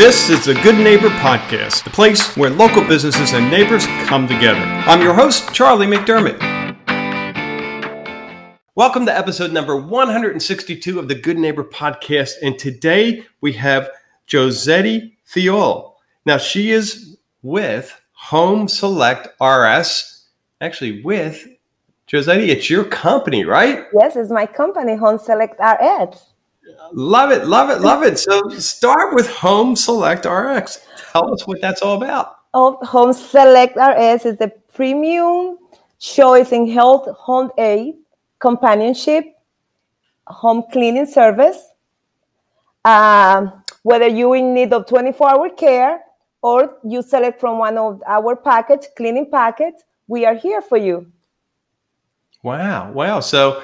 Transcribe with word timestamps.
This 0.00 0.30
is 0.30 0.46
the 0.46 0.54
Good 0.54 0.78
Neighbor 0.78 1.10
Podcast, 1.10 1.84
the 1.84 1.90
place 1.90 2.34
where 2.34 2.48
local 2.48 2.82
businesses 2.82 3.34
and 3.34 3.50
neighbors 3.50 3.84
come 4.06 4.26
together. 4.26 4.58
I'm 4.58 5.02
your 5.02 5.12
host, 5.12 5.52
Charlie 5.52 5.86
McDermott. 5.86 6.40
Welcome 8.74 9.04
to 9.04 9.14
episode 9.14 9.52
number 9.52 9.76
162 9.76 10.98
of 10.98 11.08
the 11.08 11.14
Good 11.14 11.36
Neighbor 11.36 11.62
Podcast. 11.62 12.36
And 12.42 12.58
today 12.58 13.26
we 13.42 13.52
have 13.52 13.90
Josetti 14.26 15.16
Theol. 15.26 15.98
Now, 16.24 16.38
she 16.38 16.70
is 16.70 17.18
with 17.42 18.00
Home 18.12 18.68
Select 18.68 19.28
RX, 19.38 20.28
actually, 20.62 21.02
with 21.02 21.46
Josetti, 22.08 22.48
it's 22.48 22.70
your 22.70 22.84
company, 22.84 23.44
right? 23.44 23.84
Yes, 23.92 24.16
it's 24.16 24.30
my 24.30 24.46
company, 24.46 24.96
Home 24.96 25.18
Select 25.18 25.60
RX. 25.60 26.29
Love 26.92 27.30
it, 27.30 27.46
love 27.46 27.70
it, 27.70 27.80
love 27.80 28.02
it. 28.02 28.18
So 28.18 28.48
start 28.50 29.14
with 29.14 29.28
Home 29.28 29.76
Select 29.76 30.24
RX. 30.24 30.86
Tell 31.12 31.32
us 31.32 31.46
what 31.46 31.60
that's 31.60 31.82
all 31.82 32.02
about. 32.02 32.36
Oh, 32.52 32.78
Home 32.84 33.12
Select 33.12 33.76
RX 33.76 34.26
is 34.26 34.36
the 34.36 34.52
premium 34.72 35.58
choice 35.98 36.52
in 36.52 36.68
health 36.68 37.08
home 37.16 37.50
aid, 37.58 37.94
companionship, 38.38 39.24
home 40.26 40.64
cleaning 40.72 41.06
service. 41.06 41.68
Um, 42.84 43.62
whether 43.82 44.06
you're 44.06 44.36
in 44.36 44.54
need 44.54 44.72
of 44.72 44.86
24-hour 44.86 45.50
care 45.50 46.00
or 46.42 46.78
you 46.82 47.02
select 47.02 47.40
from 47.40 47.58
one 47.58 47.76
of 47.76 48.02
our 48.06 48.34
package, 48.34 48.86
cleaning 48.96 49.30
packets, 49.30 49.84
we 50.06 50.24
are 50.24 50.34
here 50.34 50.62
for 50.62 50.78
you. 50.78 51.06
Wow, 52.42 52.90
wow. 52.92 53.20
So 53.20 53.62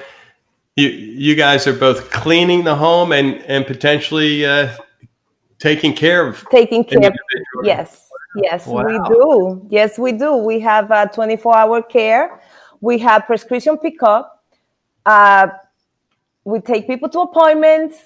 you 0.77 0.89
you 0.89 1.35
guys 1.35 1.67
are 1.67 1.73
both 1.73 2.09
cleaning 2.11 2.63
the 2.63 2.75
home 2.75 3.11
and 3.11 3.41
and 3.47 3.65
potentially 3.65 4.45
uh, 4.45 4.69
taking 5.59 5.93
care 5.93 6.25
of 6.27 6.45
taking 6.49 6.83
care. 6.83 7.11
Yes, 7.63 8.07
yes, 8.35 8.67
wow. 8.67 8.85
we 8.85 8.93
do. 9.09 9.67
Yes, 9.69 9.97
we 9.97 10.11
do. 10.11 10.35
We 10.37 10.59
have 10.59 10.91
a 10.91 11.09
24 11.13 11.57
hour 11.57 11.81
care. 11.81 12.39
We 12.79 12.99
have 12.99 13.25
prescription 13.25 13.77
pickup. 13.77 14.45
Uh, 15.03 15.47
we 16.45 16.59
take 16.61 16.85
people 16.85 17.09
to 17.09 17.21
appointments, 17.21 17.97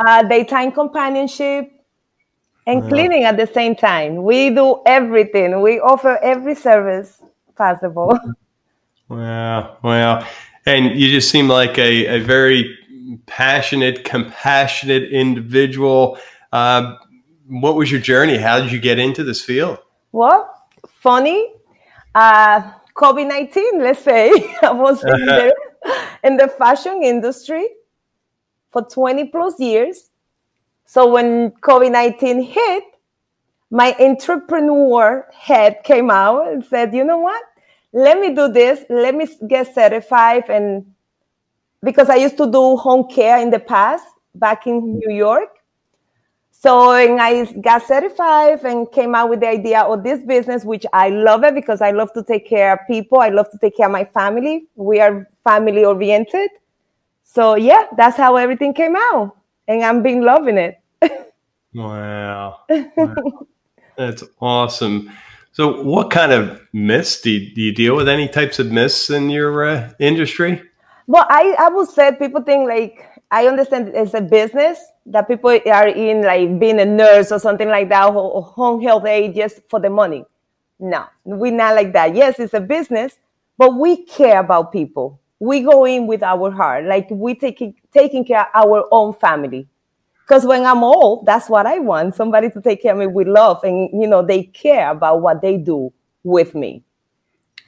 uh, 0.00 0.24
daytime 0.24 0.72
companionship, 0.72 1.70
and 2.66 2.82
wow. 2.82 2.88
cleaning 2.88 3.22
at 3.22 3.36
the 3.36 3.46
same 3.46 3.76
time. 3.76 4.24
We 4.24 4.50
do 4.50 4.82
everything. 4.84 5.62
We 5.62 5.78
offer 5.78 6.18
every 6.22 6.56
service 6.56 7.22
possible. 7.56 8.18
Wow, 9.08 9.76
wow 9.84 10.26
and 10.66 10.98
you 10.98 11.10
just 11.10 11.30
seem 11.30 11.48
like 11.48 11.78
a, 11.78 12.16
a 12.16 12.18
very 12.18 12.76
passionate, 13.26 14.04
compassionate 14.04 15.04
individual. 15.10 16.18
Uh, 16.52 16.96
what 17.46 17.76
was 17.76 17.90
your 17.90 18.00
journey? 18.00 18.36
How 18.36 18.60
did 18.60 18.72
you 18.72 18.80
get 18.80 18.98
into 18.98 19.22
this 19.22 19.42
field? 19.42 19.78
Well, 20.12 20.52
funny. 20.88 21.52
Uh, 22.14 22.72
COVID 22.96 23.28
19, 23.28 23.78
let's 23.80 24.02
say. 24.02 24.30
I 24.62 24.72
was 24.72 25.04
in 25.04 25.26
the, 25.26 25.54
in 26.24 26.36
the 26.36 26.48
fashion 26.48 27.02
industry 27.02 27.68
for 28.70 28.82
20 28.82 29.28
plus 29.28 29.60
years. 29.60 30.10
So 30.84 31.10
when 31.10 31.50
COVID 31.50 31.92
19 31.92 32.42
hit, 32.42 32.84
my 33.70 33.94
entrepreneur 34.00 35.28
head 35.32 35.82
came 35.84 36.10
out 36.10 36.52
and 36.52 36.64
said, 36.64 36.94
you 36.94 37.04
know 37.04 37.18
what? 37.18 37.42
Let 37.92 38.20
me 38.20 38.34
do 38.34 38.48
this, 38.48 38.84
let 38.90 39.14
me 39.14 39.28
get 39.48 39.74
certified. 39.74 40.48
And 40.48 40.86
because 41.82 42.08
I 42.08 42.16
used 42.16 42.36
to 42.38 42.50
do 42.50 42.76
home 42.76 43.08
care 43.08 43.38
in 43.38 43.50
the 43.50 43.58
past 43.58 44.04
back 44.34 44.66
in 44.66 44.98
New 44.98 45.14
York. 45.14 45.48
So 46.50 46.92
and 46.92 47.20
I 47.20 47.44
got 47.60 47.86
certified 47.86 48.64
and 48.64 48.90
came 48.90 49.14
out 49.14 49.28
with 49.28 49.40
the 49.40 49.48
idea 49.48 49.82
of 49.82 50.02
this 50.02 50.20
business, 50.22 50.64
which 50.64 50.86
I 50.92 51.10
love 51.10 51.44
it 51.44 51.54
because 51.54 51.80
I 51.80 51.90
love 51.90 52.12
to 52.14 52.22
take 52.22 52.48
care 52.48 52.72
of 52.72 52.78
people. 52.86 53.20
I 53.20 53.28
love 53.28 53.50
to 53.50 53.58
take 53.58 53.76
care 53.76 53.86
of 53.86 53.92
my 53.92 54.04
family. 54.04 54.66
We 54.74 55.00
are 55.00 55.26
family 55.44 55.84
oriented. 55.84 56.50
So 57.22 57.56
yeah, 57.56 57.86
that's 57.96 58.16
how 58.16 58.36
everything 58.36 58.72
came 58.72 58.96
out. 58.96 59.36
And 59.68 59.84
I'm 59.84 60.02
been 60.02 60.22
loving 60.22 60.58
it. 60.58 60.80
wow. 61.74 62.60
wow. 62.68 63.46
That's 63.96 64.22
awesome. 64.40 65.10
So, 65.56 65.82
what 65.82 66.10
kind 66.10 66.32
of 66.32 66.60
myths 66.74 67.22
do 67.22 67.30
you, 67.30 67.54
do 67.54 67.62
you 67.62 67.72
deal 67.72 67.96
with? 67.96 68.10
Any 68.10 68.28
types 68.28 68.58
of 68.58 68.70
myths 68.70 69.08
in 69.08 69.30
your 69.30 69.64
uh, 69.64 69.90
industry? 69.98 70.60
Well, 71.06 71.24
I, 71.30 71.56
I 71.58 71.70
would 71.70 71.88
say 71.88 72.14
people 72.14 72.42
think 72.42 72.68
like 72.68 73.08
I 73.30 73.46
understand 73.46 73.92
it's 73.94 74.12
a 74.12 74.20
business 74.20 74.78
that 75.06 75.26
people 75.26 75.48
are 75.48 75.88
in, 75.88 76.20
like 76.24 76.58
being 76.60 76.78
a 76.78 76.84
nurse 76.84 77.32
or 77.32 77.38
something 77.38 77.68
like 77.68 77.88
that, 77.88 78.12
or 78.12 78.42
home 78.42 78.82
health 78.82 79.06
aid 79.06 79.34
just 79.34 79.66
for 79.70 79.80
the 79.80 79.88
money. 79.88 80.26
No, 80.78 81.06
we're 81.24 81.52
not 81.52 81.74
like 81.74 81.94
that. 81.94 82.14
Yes, 82.14 82.38
it's 82.38 82.52
a 82.52 82.60
business, 82.60 83.16
but 83.56 83.78
we 83.78 84.04
care 84.04 84.40
about 84.40 84.72
people. 84.72 85.18
We 85.38 85.62
go 85.62 85.86
in 85.86 86.06
with 86.06 86.22
our 86.22 86.50
heart, 86.50 86.84
like 86.84 87.08
we 87.08 87.34
taking 87.34 87.76
taking 87.94 88.26
care 88.26 88.42
of 88.42 88.48
our 88.54 88.86
own 88.90 89.14
family. 89.14 89.66
Because 90.26 90.44
when 90.44 90.66
I'm 90.66 90.82
old, 90.82 91.24
that's 91.24 91.48
what 91.48 91.66
I 91.66 91.78
want 91.78 92.16
somebody 92.16 92.50
to 92.50 92.60
take 92.60 92.82
care 92.82 92.92
of 92.92 92.98
me 92.98 93.06
with 93.06 93.28
love 93.28 93.62
and, 93.62 93.88
you 93.92 94.08
know, 94.08 94.22
they 94.22 94.42
care 94.42 94.90
about 94.90 95.22
what 95.22 95.40
they 95.40 95.56
do 95.56 95.92
with 96.24 96.52
me. 96.52 96.82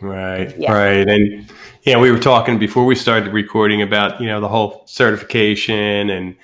Right, 0.01 0.57
yeah. 0.59 0.73
right. 0.73 1.09
And, 1.09 1.49
yeah, 1.83 2.01
we 2.01 2.11
were 2.11 2.19
talking 2.19 2.59
before 2.59 2.85
we 2.85 2.97
started 2.97 3.33
recording 3.33 3.83
about, 3.83 4.21
you 4.21 4.27
know, 4.27 4.41
the 4.41 4.49
whole 4.49 4.83
certification 4.87 6.11
and, 6.11 6.37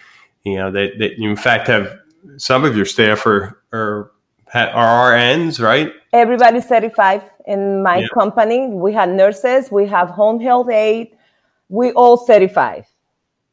you 0.45 0.57
know, 0.57 0.71
that, 0.71 0.99
that 1.01 1.19
you, 1.19 1.29
in 1.31 1.37
fact, 1.37 1.67
have 1.67 1.99
some 2.37 2.65
of 2.65 2.77
your 2.77 2.87
staff 2.87 3.27
are, 3.27 3.61
are, 3.73 4.13
are 4.55 5.13
RNs, 5.13 5.61
right? 5.61 5.93
Everybody's 6.13 6.69
certified 6.69 7.23
in 7.47 7.83
my 7.83 7.99
yeah. 7.99 8.09
company. 8.15 8.69
We 8.69 8.93
have 8.93 9.09
nurses, 9.09 9.73
we 9.73 9.87
have 9.87 10.11
home 10.11 10.39
health 10.39 10.71
aid, 10.71 11.17
we 11.69 11.91
all 11.93 12.17
certified. 12.17 12.85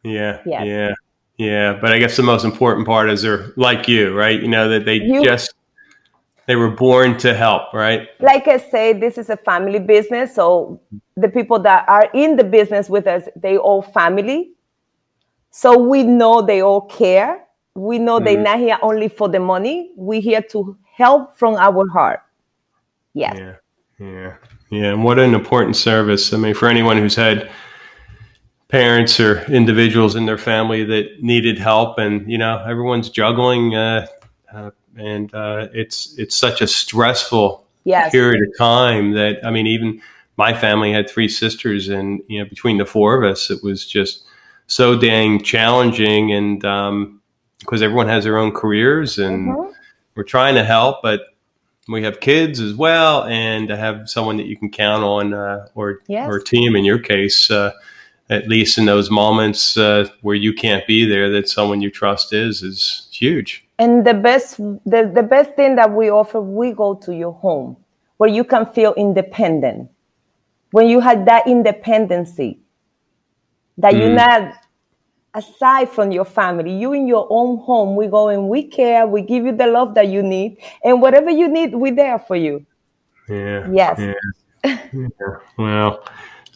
Yeah, 0.03 0.41
yes. 0.45 0.65
yeah. 0.65 0.93
Yeah, 1.41 1.73
but 1.73 1.91
I 1.91 1.97
guess 1.97 2.17
the 2.17 2.21
most 2.21 2.45
important 2.45 2.85
part 2.85 3.09
is 3.09 3.23
they're 3.23 3.51
like 3.55 3.87
you, 3.87 4.13
right? 4.13 4.39
You 4.39 4.47
know 4.47 4.69
that 4.69 4.85
they 4.85 4.97
you, 5.01 5.23
just 5.23 5.55
they 6.45 6.55
were 6.55 6.69
born 6.69 7.17
to 7.17 7.33
help, 7.33 7.73
right? 7.73 8.09
Like 8.19 8.47
I 8.47 8.57
say, 8.57 8.93
this 8.93 9.17
is 9.17 9.31
a 9.31 9.37
family 9.37 9.79
business, 9.79 10.35
so 10.35 10.79
the 11.17 11.29
people 11.29 11.57
that 11.57 11.89
are 11.89 12.11
in 12.13 12.35
the 12.35 12.43
business 12.43 12.91
with 12.91 13.07
us, 13.07 13.23
they 13.35 13.57
all 13.57 13.81
family. 13.81 14.51
So 15.49 15.79
we 15.79 16.03
know 16.03 16.43
they 16.43 16.61
all 16.61 16.81
care. 16.81 17.43
We 17.73 17.97
know 17.97 18.19
mm. 18.19 18.25
they're 18.25 18.37
not 18.39 18.59
here 18.59 18.77
only 18.83 19.07
for 19.07 19.27
the 19.27 19.39
money. 19.39 19.93
We're 19.95 20.21
here 20.21 20.43
to 20.51 20.77
help 20.95 21.39
from 21.39 21.55
our 21.55 21.89
heart. 21.89 22.19
Yes. 23.15 23.35
Yeah. 23.35 23.55
Yeah. 23.97 24.35
Yeah. 24.69 24.93
And 24.93 25.03
what 25.03 25.17
an 25.17 25.33
important 25.33 25.75
service. 25.75 26.33
I 26.33 26.37
mean, 26.37 26.53
for 26.53 26.67
anyone 26.67 26.97
who's 26.97 27.15
had 27.15 27.49
parents 28.71 29.19
or 29.19 29.41
individuals 29.51 30.15
in 30.15 30.25
their 30.25 30.37
family 30.37 30.85
that 30.85 31.21
needed 31.21 31.59
help, 31.59 31.99
and 31.99 32.29
you 32.31 32.37
know 32.37 32.63
everyone's 32.65 33.09
juggling, 33.09 33.75
uh, 33.75 34.07
uh, 34.51 34.71
and 34.95 35.33
uh, 35.35 35.67
it's 35.73 36.17
it's 36.17 36.35
such 36.35 36.61
a 36.61 36.67
stressful 36.67 37.67
yes. 37.83 38.11
period 38.11 38.41
of 38.41 38.57
time 38.57 39.11
that 39.11 39.45
I 39.45 39.51
mean, 39.51 39.67
even 39.67 40.01
my 40.37 40.53
family 40.53 40.93
had 40.93 41.09
three 41.09 41.27
sisters, 41.27 41.89
and 41.89 42.23
you 42.27 42.39
know 42.39 42.49
between 42.49 42.77
the 42.77 42.85
four 42.85 43.21
of 43.21 43.29
us, 43.29 43.51
it 43.51 43.61
was 43.61 43.85
just 43.85 44.23
so 44.67 44.97
dang 44.97 45.43
challenging, 45.43 46.31
and 46.31 46.63
um, 46.63 47.21
because 47.59 47.81
everyone 47.81 48.07
has 48.07 48.23
their 48.23 48.37
own 48.37 48.53
careers, 48.53 49.19
and 49.19 49.49
mm-hmm. 49.49 49.71
we're 50.15 50.23
trying 50.23 50.55
to 50.55 50.63
help, 50.63 51.01
but 51.03 51.21
we 51.89 52.03
have 52.03 52.21
kids 52.21 52.61
as 52.61 52.73
well, 52.73 53.25
and 53.25 53.67
to 53.67 53.75
have 53.75 54.09
someone 54.09 54.37
that 54.37 54.45
you 54.45 54.55
can 54.55 54.69
count 54.69 55.03
on, 55.03 55.33
uh, 55.33 55.67
or 55.75 55.99
yes. 56.07 56.29
or 56.29 56.39
team 56.39 56.77
in 56.77 56.85
your 56.85 56.99
case, 56.99 57.51
uh, 57.51 57.73
at 58.31 58.47
least 58.47 58.77
in 58.77 58.85
those 58.85 59.11
moments 59.11 59.77
uh, 59.77 60.07
where 60.21 60.35
you 60.35 60.53
can't 60.53 60.87
be 60.87 61.05
there, 61.05 61.29
that 61.29 61.49
someone 61.49 61.81
you 61.81 61.91
trust 61.91 62.33
is 62.33 62.63
is 62.63 63.07
huge. 63.11 63.63
And 63.77 64.05
the 64.07 64.13
best 64.13 64.57
the, 64.57 65.11
the 65.13 65.23
best 65.23 65.51
thing 65.55 65.75
that 65.75 65.91
we 65.91 66.09
offer, 66.09 66.41
we 66.41 66.71
go 66.71 66.95
to 66.95 67.13
your 67.13 67.33
home 67.33 67.77
where 68.17 68.29
you 68.29 68.43
can 68.43 68.65
feel 68.67 68.93
independent. 68.95 69.89
When 70.71 70.87
you 70.87 70.99
have 70.99 71.25
that 71.25 71.47
independency, 71.47 72.59
that 73.77 73.93
mm. 73.93 73.99
you're 73.99 74.13
not 74.13 74.53
aside 75.33 75.89
from 75.89 76.11
your 76.11 76.25
family, 76.25 76.71
you 76.71 76.93
in 76.93 77.07
your 77.07 77.27
own 77.29 77.57
home, 77.57 77.95
we 77.95 78.07
go 78.07 78.29
and 78.29 78.47
we 78.47 78.63
care, 78.63 79.07
we 79.07 79.21
give 79.21 79.43
you 79.43 79.55
the 79.55 79.67
love 79.67 79.95
that 79.95 80.07
you 80.07 80.21
need, 80.21 80.57
and 80.83 81.01
whatever 81.01 81.29
you 81.29 81.47
need, 81.47 81.75
we're 81.75 81.95
there 81.95 82.19
for 82.19 82.35
you. 82.35 82.65
Yeah. 83.27 83.67
Yes. 83.71 83.99
Yeah. 83.99 84.77
yeah. 84.93 85.35
Well, 85.57 86.03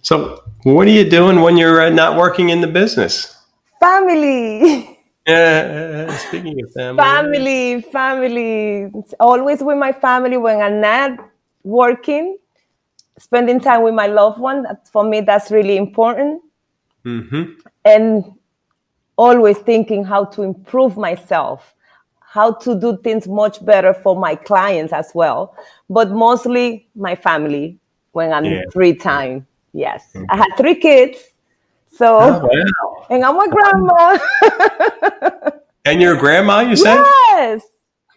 so, 0.05 0.43
what 0.61 0.85
are 0.85 0.91
you 0.91 1.09
doing 1.09 1.41
when 1.41 1.57
you're 1.57 1.81
uh, 1.81 1.89
not 1.89 2.15
working 2.15 2.49
in 2.49 2.61
the 2.61 2.67
business? 2.67 3.35
Family. 3.79 4.91
Yeah, 5.27 6.15
speaking 6.17 6.61
of 6.61 6.71
family. 6.71 7.01
Family, 7.03 7.81
family. 7.81 8.91
It's 8.93 9.15
always 9.19 9.63
with 9.63 9.79
my 9.79 9.91
family 9.91 10.37
when 10.37 10.61
I'm 10.61 10.79
not 10.79 11.17
working. 11.63 12.37
Spending 13.17 13.59
time 13.59 13.81
with 13.81 13.95
my 13.95 14.05
loved 14.05 14.39
one, 14.39 14.67
for 14.91 15.03
me, 15.03 15.21
that's 15.21 15.49
really 15.49 15.77
important. 15.77 16.43
Mm-hmm. 17.03 17.53
And 17.85 18.35
always 19.17 19.57
thinking 19.57 20.03
how 20.03 20.25
to 20.25 20.43
improve 20.43 20.95
myself, 20.95 21.73
how 22.19 22.53
to 22.53 22.79
do 22.79 22.95
things 22.97 23.27
much 23.27 23.65
better 23.65 23.95
for 23.95 24.15
my 24.15 24.35
clients 24.35 24.93
as 24.93 25.09
well, 25.15 25.55
but 25.89 26.11
mostly 26.11 26.87
my 26.95 27.15
family 27.15 27.79
when 28.11 28.31
I'm 28.31 28.45
yeah. 28.45 28.61
free 28.71 28.93
time. 28.93 29.47
Yes, 29.75 30.07
mm-hmm. 30.15 30.23
I 30.29 30.37
had 30.37 30.55
three 30.55 30.75
kids, 30.75 31.19
so 31.91 32.17
oh, 32.17 32.47
wow. 32.47 33.07
and 33.09 33.25
I'm 33.25 33.37
a 33.37 33.49
grandma. 33.51 34.17
and 35.85 36.01
you're 36.01 36.15
grandma, 36.15 36.61
you 36.61 36.77
said? 36.77 36.95
Yes. 36.95 37.61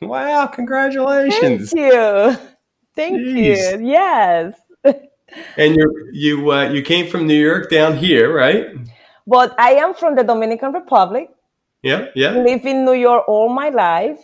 Wow! 0.01 0.47
Congratulations. 0.47 1.73
Thank 1.73 1.93
you. 1.93 2.37
Thank 2.95 3.19
Jeez. 3.19 3.81
you. 3.81 3.89
Yes. 3.89 4.55
and 4.85 5.75
you 5.75 6.11
you 6.13 6.53
uh, 6.53 6.69
you 6.69 6.81
came 6.81 7.11
from 7.11 7.27
New 7.27 7.35
York 7.35 7.71
down 7.71 7.97
here, 7.97 8.33
right? 8.33 8.79
But 9.27 9.59
I 9.59 9.73
am 9.83 9.95
from 9.95 10.15
the 10.15 10.23
Dominican 10.23 10.73
Republic. 10.73 11.29
Yeah, 11.83 12.07
yeah. 12.15 12.39
Live 12.39 12.65
in 12.67 12.85
New 12.85 12.95
York 12.95 13.27
all 13.27 13.49
my 13.49 13.71
life. 13.71 14.21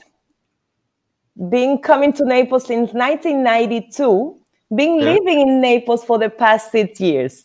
Been 1.51 1.79
coming 1.79 2.13
to 2.13 2.25
Naples 2.25 2.65
since 2.67 2.93
1992. 2.93 4.39
Been 4.75 4.99
yeah. 4.99 5.13
living 5.13 5.41
in 5.41 5.61
Naples 5.61 6.05
for 6.05 6.19
the 6.19 6.31
past 6.31 6.73
six 6.73 7.01
years. 7.01 7.45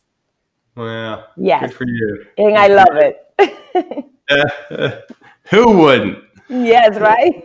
Wow. 0.76 1.26
Yes. 1.36 1.62
Good 1.62 1.74
for 1.74 1.86
you. 1.86 2.26
And 2.38 2.58
I 2.58 2.68
love 2.68 2.96
it. 2.96 4.14
uh, 4.30 4.92
who 5.50 5.78
wouldn't? 5.78 6.24
Yes, 6.50 6.98
right. 7.00 7.44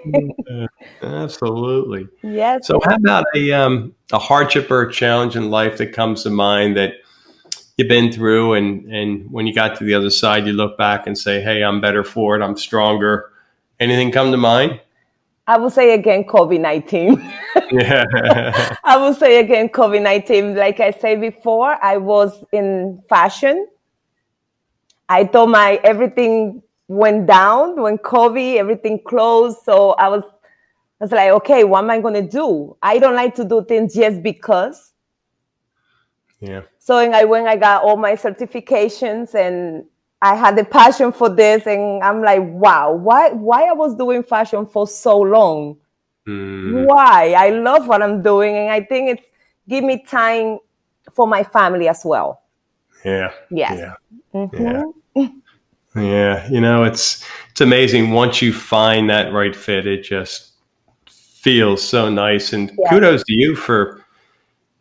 Absolutely. 1.02 2.08
Yes. 2.22 2.66
So, 2.66 2.80
how 2.84 2.94
about 2.94 3.26
a 3.34 3.52
um, 3.52 3.94
a 4.12 4.18
hardship 4.18 4.70
or 4.70 4.82
a 4.82 4.92
challenge 4.92 5.36
in 5.36 5.50
life 5.50 5.76
that 5.76 5.92
comes 5.92 6.22
to 6.22 6.30
mind 6.30 6.76
that 6.78 6.94
you've 7.76 7.88
been 7.88 8.10
through, 8.10 8.54
and 8.54 8.90
and 8.90 9.30
when 9.30 9.46
you 9.46 9.54
got 9.54 9.76
to 9.78 9.84
the 9.84 9.92
other 9.92 10.08
side, 10.08 10.46
you 10.46 10.54
look 10.54 10.78
back 10.78 11.06
and 11.06 11.18
say, 11.18 11.42
"Hey, 11.42 11.62
I'm 11.62 11.82
better 11.82 12.02
for 12.02 12.34
it. 12.34 12.42
I'm 12.42 12.56
stronger." 12.56 13.30
Anything 13.78 14.10
come 14.10 14.30
to 14.30 14.38
mind? 14.38 14.80
I 15.46 15.58
will 15.58 15.70
say 15.70 15.94
again, 15.94 16.24
COVID 16.24 16.60
nineteen. 16.60 17.20
yeah. 17.70 18.76
I 18.84 18.96
will 18.96 19.14
say 19.14 19.40
again, 19.40 19.68
COVID 19.68 20.02
nineteen. 20.02 20.54
Like 20.54 20.80
I 20.80 20.90
said 20.90 21.20
before, 21.20 21.76
I 21.84 21.98
was 21.98 22.44
in 22.52 23.02
fashion. 23.08 23.66
I 25.08 25.26
thought 25.26 25.48
my 25.48 25.80
everything 25.84 26.62
went 26.88 27.26
down 27.26 27.80
when 27.80 27.98
COVID, 27.98 28.56
everything 28.56 29.00
closed. 29.06 29.58
So 29.64 29.90
I 29.92 30.08
was, 30.08 30.22
I 31.00 31.04
was 31.04 31.12
like, 31.12 31.30
okay, 31.30 31.64
what 31.64 31.84
am 31.84 31.90
I 31.90 32.00
going 32.00 32.14
to 32.14 32.28
do? 32.28 32.76
I 32.82 32.98
don't 32.98 33.14
like 33.14 33.34
to 33.36 33.44
do 33.44 33.64
things 33.64 33.94
just 33.94 34.22
because. 34.22 34.92
Yeah. 36.40 36.62
So 36.78 36.98
and 36.98 37.14
I 37.14 37.24
went, 37.24 37.48
I 37.48 37.56
got 37.56 37.82
all 37.82 37.96
my 37.96 38.12
certifications 38.12 39.34
and 39.34 39.84
I 40.24 40.36
had 40.36 40.56
the 40.56 40.64
passion 40.64 41.12
for 41.12 41.28
this. 41.28 41.66
And 41.66 42.02
I'm 42.02 42.22
like, 42.22 42.40
wow, 42.42 42.92
why, 42.92 43.30
why 43.32 43.64
I 43.64 43.72
was 43.74 43.94
doing 43.94 44.22
fashion 44.22 44.64
for 44.64 44.88
so 44.88 45.18
long? 45.20 45.76
Mm. 46.26 46.86
Why? 46.86 47.34
I 47.34 47.50
love 47.50 47.86
what 47.86 48.02
I'm 48.02 48.22
doing. 48.22 48.56
And 48.56 48.70
I 48.70 48.80
think 48.80 49.10
it's 49.10 49.26
give 49.68 49.84
me 49.84 50.02
time 50.02 50.60
for 51.12 51.26
my 51.26 51.44
family 51.44 51.88
as 51.88 52.02
well. 52.06 52.40
Yeah. 53.04 53.32
Yes. 53.50 53.78
Yeah. 53.78 53.94
Mm-hmm. 54.34 54.64
yeah. 55.14 55.28
Yeah, 55.96 56.50
you 56.50 56.60
know, 56.60 56.82
it's 56.82 57.24
it's 57.52 57.60
amazing 57.60 58.10
once 58.10 58.42
you 58.42 58.52
find 58.52 59.08
that 59.10 59.32
right 59.32 59.54
fit, 59.54 59.86
it 59.86 60.02
just 60.02 60.54
feels 61.06 61.86
so 61.86 62.10
nice. 62.10 62.52
And 62.52 62.72
yeah. 62.76 62.90
kudos 62.90 63.22
to 63.22 63.32
you 63.32 63.54
for 63.54 64.04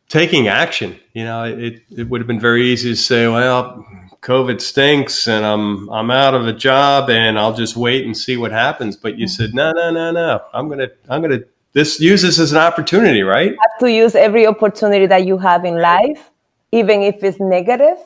taking 0.09 0.47
action. 0.47 0.99
You 1.13 1.25
know, 1.25 1.43
it 1.43 1.83
it 1.95 2.09
would 2.09 2.19
have 2.19 2.27
been 2.27 2.39
very 2.39 2.67
easy 2.67 2.89
to 2.89 2.95
say, 2.95 3.27
well, 3.27 3.85
COVID 4.23 4.61
stinks 4.61 5.27
and 5.27 5.45
I'm 5.45 5.89
I'm 5.89 6.09
out 6.09 6.33
of 6.33 6.47
a 6.47 6.53
job 6.53 7.09
and 7.09 7.37
I'll 7.37 7.53
just 7.53 7.75
wait 7.75 8.05
and 8.05 8.15
see 8.15 8.37
what 8.37 8.51
happens. 8.51 8.95
But 8.95 9.17
you 9.17 9.27
said, 9.27 9.53
no, 9.53 9.71
no, 9.71 9.91
no, 9.91 10.11
no. 10.11 10.41
I'm 10.53 10.69
gonna 10.69 10.89
I'm 11.09 11.21
gonna 11.21 11.41
this 11.73 11.99
use 11.99 12.21
this 12.21 12.39
as 12.39 12.51
an 12.51 12.59
opportunity, 12.59 13.21
right? 13.23 13.51
You 13.51 13.57
have 13.59 13.79
to 13.79 13.91
use 13.91 14.15
every 14.15 14.47
opportunity 14.47 15.05
that 15.07 15.25
you 15.25 15.37
have 15.37 15.65
in 15.65 15.79
life, 15.79 16.31
even 16.71 17.01
if 17.01 17.23
it's 17.23 17.39
negative 17.39 17.97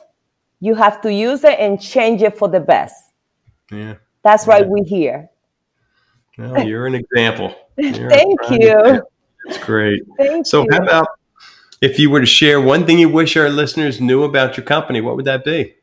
you 0.60 0.74
have 0.74 1.00
to 1.02 1.12
use 1.12 1.44
it 1.44 1.58
and 1.58 1.80
change 1.80 2.22
it 2.22 2.36
for 2.36 2.48
the 2.48 2.60
best. 2.60 3.12
Yeah. 3.70 3.94
That's 4.22 4.46
why 4.46 4.62
we're 4.62 4.84
here. 4.84 5.30
Well, 6.36 6.66
you're 6.66 6.86
an 6.86 6.94
example. 6.94 7.54
You're 7.78 8.10
Thank 8.10 8.40
you. 8.50 9.02
That's 9.44 9.64
great. 9.64 10.02
Thank 10.16 10.46
so, 10.46 10.62
you. 10.62 10.68
how 10.72 10.78
about 10.78 11.08
if 11.80 11.98
you 11.98 12.10
were 12.10 12.20
to 12.20 12.26
share 12.26 12.60
one 12.60 12.86
thing 12.86 12.98
you 12.98 13.08
wish 13.08 13.36
our 13.36 13.48
listeners 13.48 14.00
knew 14.00 14.24
about 14.24 14.56
your 14.56 14.64
company, 14.64 15.00
what 15.00 15.16
would 15.16 15.24
that 15.26 15.44
be? 15.44 15.74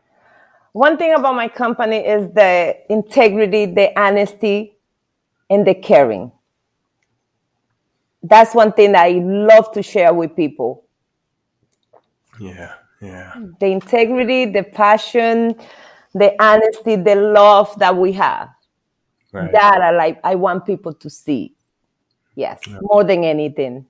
One 0.75 0.97
thing 0.97 1.13
about 1.13 1.35
my 1.35 1.47
company 1.47 1.99
is 1.99 2.33
the 2.33 2.75
integrity, 2.89 3.65
the 3.65 3.97
honesty, 3.97 4.75
and 5.49 5.65
the 5.65 5.73
caring. 5.73 6.33
That's 8.21 8.53
one 8.53 8.73
thing 8.73 8.91
that 8.91 9.05
I 9.05 9.11
love 9.11 9.71
to 9.71 9.81
share 9.81 10.13
with 10.13 10.35
people. 10.35 10.83
Yeah. 12.41 12.73
Yeah. 13.01 13.35
The 13.61 13.67
integrity, 13.67 14.47
the 14.47 14.63
passion, 14.63 15.55
the 16.13 16.35
honesty, 16.43 16.97
the 16.97 17.15
love 17.15 17.73
that 17.79 17.95
we 17.95 18.11
have. 18.11 18.49
Right. 19.31 19.49
That 19.53 19.81
I 19.81 19.91
like 19.91 20.19
I 20.25 20.35
want 20.35 20.65
people 20.65 20.93
to 20.95 21.09
see. 21.09 21.55
Yes, 22.35 22.59
yeah. 22.67 22.79
more 22.81 23.05
than 23.05 23.23
anything. 23.23 23.85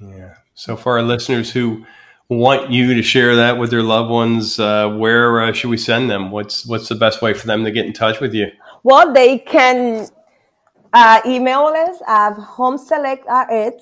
Yeah. 0.00 0.36
So 0.54 0.74
for 0.74 0.96
our 0.96 1.02
listeners 1.02 1.52
who 1.52 1.84
want 2.28 2.70
you 2.70 2.94
to 2.94 3.02
share 3.02 3.36
that 3.36 3.58
with 3.58 3.70
their 3.70 3.82
loved 3.82 4.10
ones, 4.10 4.58
uh, 4.58 4.88
where 4.88 5.42
uh, 5.42 5.52
should 5.52 5.70
we 5.70 5.76
send 5.76 6.10
them? 6.10 6.30
What's 6.30 6.66
what's 6.66 6.88
the 6.88 6.94
best 6.94 7.22
way 7.22 7.34
for 7.34 7.46
them 7.46 7.64
to 7.64 7.70
get 7.70 7.86
in 7.86 7.92
touch 7.92 8.20
with 8.20 8.34
you? 8.34 8.50
Well, 8.82 9.12
they 9.12 9.38
can 9.38 10.08
uh, 10.92 11.20
email 11.26 11.66
us 11.66 12.00
at 12.06 12.34
homeselectrx 12.36 13.80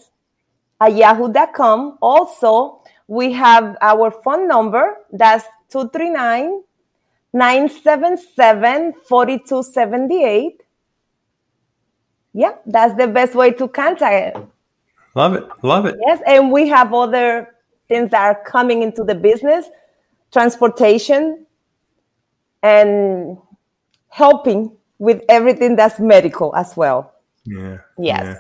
at 0.81 0.97
yahoo.com. 0.97 1.99
Also, 2.01 2.83
we 3.07 3.33
have 3.33 3.77
our 3.81 4.11
phone 4.11 4.49
number 4.49 4.97
that's 5.13 5.45
239 5.71 6.63
977 7.33 8.93
4278. 9.09 10.63
Yeah, 12.35 12.55
that's 12.67 12.97
the 12.97 13.07
best 13.07 13.35
way 13.35 13.53
to 13.53 13.69
contact 13.69 14.37
it. 14.37 14.47
Love 15.15 15.35
it. 15.35 15.45
Love 15.63 15.85
it. 15.87 15.97
Yes, 16.07 16.21
and 16.27 16.51
we 16.51 16.69
have 16.69 16.95
other 16.95 17.55
things 17.93 18.11
that 18.11 18.23
are 18.23 18.43
coming 18.45 18.83
into 18.83 19.05
the 19.05 19.15
business 19.15 19.67
transportation 20.33 21.47
and 22.63 23.37
helping 24.09 24.75
with 24.99 25.21
everything 25.29 25.77
that's 25.77 26.01
medical 26.01 26.55
as 26.57 26.75
well. 26.75 27.13
Yeah. 27.45 27.79
Yes. 27.99 28.23
Yeah. 28.25 28.37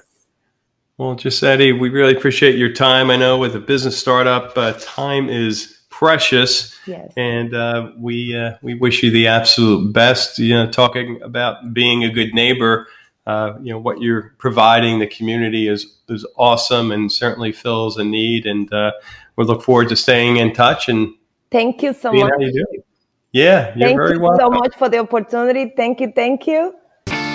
Well, 0.97 1.15
Giuseppe, 1.17 1.73
we 1.73 1.89
really 1.91 2.17
appreciate 2.17 2.56
your 2.56 2.73
time. 2.73 3.11
I 3.11 3.17
know 3.17 3.37
with 3.37 3.55
a 3.56 3.61
business 3.61 3.99
startup, 3.99 4.56
uh, 4.56 4.75
time 4.79 5.29
is 5.29 5.81
precious. 5.91 6.79
Yes. 6.87 7.13
And 7.17 7.55
uh, 7.55 7.91
we 7.99 8.37
uh, 8.37 8.55
we 8.63 8.75
wish 8.75 9.03
you 9.03 9.11
the 9.11 9.27
absolute 9.27 9.93
best. 9.93 10.39
You 10.39 10.55
know, 10.55 10.71
talking 10.71 11.21
about 11.23 11.75
being 11.75 12.05
a 12.05 12.11
good 12.11 12.32
neighbor. 12.35 12.87
Uh, 13.26 13.55
you 13.62 13.72
know 13.72 13.79
what 13.79 14.00
you're 14.00 14.34
providing 14.38 14.98
the 14.98 15.06
community 15.06 15.69
is 15.69 15.98
is 16.08 16.26
awesome 16.36 16.91
and 16.91 17.10
certainly 17.10 17.52
fills 17.52 17.96
a 17.96 18.05
need. 18.05 18.46
And 18.46 18.72
uh, 18.72 18.93
we 19.36 19.44
look 19.44 19.62
forward 19.62 19.88
to 19.91 19.96
staying 19.96 20.38
in 20.38 20.52
touch 20.52 20.88
and 20.88 21.14
thank 21.50 21.82
you 21.82 21.93
so 21.93 22.12
much. 22.12 22.32
You 22.38 22.84
yeah, 23.32 23.74
you're 23.76 23.88
thank 23.88 23.98
very 23.98 24.14
you 24.14 24.20
welcome. 24.20 24.41
so 24.41 24.50
much 24.50 24.76
for 24.76 24.88
the 24.88 24.98
opportunity. 24.98 25.72
Thank 25.76 26.00
you, 26.00 26.12
thank 26.14 26.46
you. 26.46 26.74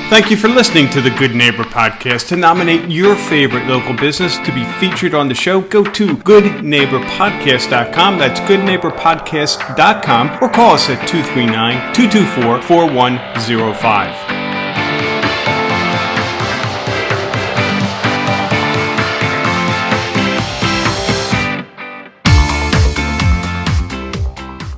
Thank 0.10 0.32
you 0.32 0.38
for 0.38 0.48
listening 0.48 0.90
to 0.92 1.02
the 1.02 1.10
Good 1.10 1.36
Neighbor 1.36 1.66
Podcast. 1.66 2.30
To 2.30 2.38
nominate 2.38 2.90
your 2.90 3.18
favorite 3.18 3.68
local 3.68 3.94
business 3.94 4.38
to 4.38 4.54
be 4.54 4.64
featured 4.80 5.14
on 5.14 5.28
the 5.28 5.36
show, 5.36 5.60
go 5.60 5.84
to 5.84 6.16
goodneighborpodcast.com. 6.16 8.18
That's 8.18 8.40
goodneighborpodcast.com 8.42 10.38
or 10.42 10.50
call 10.50 10.76
us 10.76 10.90
at 10.90 11.06
239 11.10 11.94
224 11.94 12.62
4105. 12.62 14.37